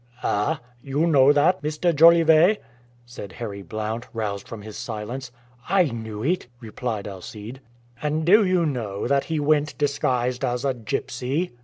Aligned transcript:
"Ah! 0.23 0.59
you 0.81 1.05
know 1.05 1.31
that, 1.31 1.61
Mr. 1.61 1.93
Jolivet?" 1.95 2.59
said 3.05 3.33
Harry 3.33 3.61
Blount, 3.61 4.07
roused 4.13 4.47
from 4.47 4.63
his 4.63 4.75
silence. 4.75 5.31
"I 5.69 5.83
knew 5.91 6.23
it," 6.23 6.47
replied 6.59 7.07
Alcide. 7.07 7.61
"And 8.01 8.25
do 8.25 8.43
you 8.43 8.65
know 8.65 9.05
that 9.07 9.25
he 9.25 9.39
went 9.39 9.77
disguised 9.77 10.43
as 10.43 10.65
a 10.65 10.73
gypsy!" 10.73 11.51